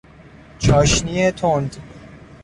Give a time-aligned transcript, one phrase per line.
[0.59, 1.75] چاشنی تند